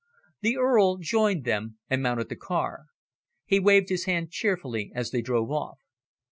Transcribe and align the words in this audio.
The 0.41 0.57
Earl 0.57 0.97
joined 0.97 1.43
them 1.45 1.77
and 1.87 2.01
mounted 2.01 2.29
the 2.29 2.35
car. 2.35 2.85
He 3.45 3.59
waved 3.59 3.89
his 3.89 4.05
hand 4.05 4.31
cheerfully 4.31 4.91
as 4.95 5.11
they 5.11 5.21
drove 5.21 5.51
off. 5.51 5.77